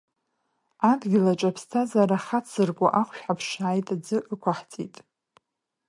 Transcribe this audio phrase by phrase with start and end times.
[0.91, 4.95] Адгьыл аҿы аԥсҭазара хацзыркуа ахәшә ҳаԥшааит аӡы ықәаҳҵеит.